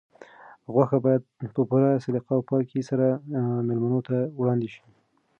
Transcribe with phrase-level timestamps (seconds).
[0.73, 1.21] غوښه باید
[1.55, 3.05] په پوره سلیقه او پاکۍ سره
[3.67, 4.81] مېلمنو ته وړاندې شي.